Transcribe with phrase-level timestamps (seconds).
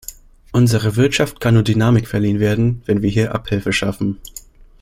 [0.51, 4.17] Unserer Wirtschaft kann nur Dynamik verliehen werden, wenn wir hier Abhilfe schaffen.